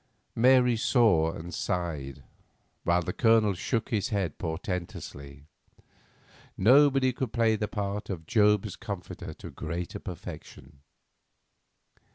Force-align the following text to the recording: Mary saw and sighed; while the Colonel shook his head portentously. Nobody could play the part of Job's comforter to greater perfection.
Mary 0.35 0.75
saw 0.75 1.31
and 1.31 1.53
sighed; 1.53 2.23
while 2.85 3.03
the 3.03 3.13
Colonel 3.13 3.53
shook 3.53 3.89
his 3.89 4.07
head 4.09 4.39
portentously. 4.39 5.45
Nobody 6.57 7.13
could 7.13 7.31
play 7.31 7.55
the 7.55 7.67
part 7.67 8.09
of 8.09 8.25
Job's 8.25 8.75
comforter 8.75 9.35
to 9.35 9.51
greater 9.51 9.99
perfection. 9.99 10.79